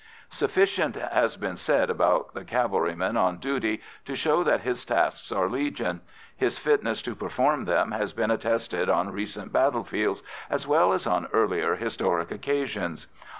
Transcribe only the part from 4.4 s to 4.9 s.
that his